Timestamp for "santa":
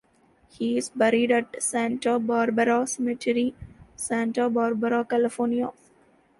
1.61-2.17, 3.95-4.49